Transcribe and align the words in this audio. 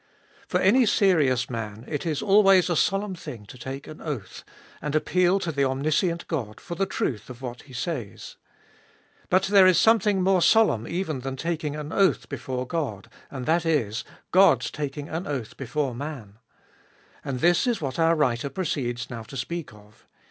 FOR 0.47 0.59
any 0.59 0.83
serious 0.87 1.47
man 1.47 1.85
it 1.87 2.07
is 2.07 2.23
always 2.23 2.71
a 2.71 2.75
solemn 2.75 3.13
thing 3.13 3.45
to 3.45 3.55
take 3.55 3.85
an 3.85 4.01
oath, 4.01 4.43
and 4.81 4.95
appeal 4.95 5.37
to 5.37 5.51
the 5.51 5.63
omniscient 5.63 6.27
God 6.27 6.59
for 6.59 6.73
the 6.73 6.87
truth 6.87 7.29
of 7.29 7.43
what 7.43 7.61
He 7.61 7.73
says. 7.73 8.35
But 9.29 9.43
there 9.43 9.67
is 9.67 9.79
something 9.79 10.23
more 10.23 10.41
solemn 10.41 10.87
even 10.87 11.19
than 11.19 11.35
taking 11.35 11.75
an 11.75 11.91
oath 11.93 12.27
before 12.29 12.65
God, 12.65 13.11
and 13.29 13.45
that 13.45 13.63
is, 13.63 14.03
God's 14.31 14.71
taking 14.71 15.07
an 15.07 15.27
oath 15.27 15.55
before 15.55 15.93
man. 15.93 16.39
And 17.23 17.39
this 17.39 17.67
is 17.67 17.79
what 17.79 17.99
our 17.99 18.15
writer 18.15 18.49
proceeds 18.49 19.07
now 19.11 19.21
to 19.21 19.37
speak 19.37 19.71
of. 19.71 20.07